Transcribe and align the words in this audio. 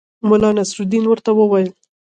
ملا 0.29 0.49
نصرالدین 0.57 1.03
ورته 1.07 1.29
وویل. 1.35 1.69